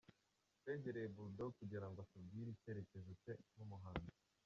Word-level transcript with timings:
Twegereye 0.59 1.07
Bulldogg 1.15 1.51
kugira 1.59 1.85
ngo 1.89 1.99
atubwire 2.05 2.49
icyerekezo 2.51 3.11
cye 3.21 3.33
nk’umuhanzi. 3.53 4.11